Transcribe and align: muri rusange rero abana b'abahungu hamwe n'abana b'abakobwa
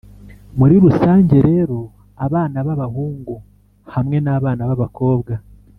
muri 0.57 0.75
rusange 0.83 1.35
rero 1.49 1.77
abana 2.25 2.57
b'abahungu 2.67 3.35
hamwe 3.93 4.17
n'abana 4.25 4.61
b'abakobwa 4.69 5.33